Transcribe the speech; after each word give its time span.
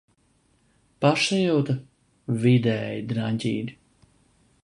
Pašsajūta- 1.05 1.75
vidēji 2.45 3.05
draņķīga. 3.13 3.77